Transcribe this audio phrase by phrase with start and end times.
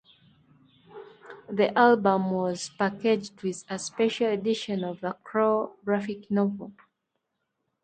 [1.47, 6.71] The album was packaged with a special edition of "The Crow" graphic novel.